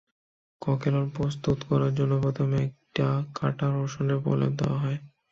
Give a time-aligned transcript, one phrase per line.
[0.61, 3.07] "ককেলন" প্রস্তুত করার জন্য প্রথমে একটা
[3.35, 4.97] কাটা রসুনের প্রলেপ দেওয়া হয়।